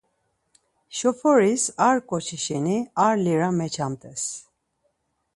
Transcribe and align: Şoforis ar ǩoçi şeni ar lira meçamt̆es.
Şoforis 0.97 1.63
ar 1.87 1.97
ǩoçi 2.07 2.37
şeni 2.45 2.77
ar 3.05 3.15
lira 3.25 3.49
meçamt̆es. 3.57 4.23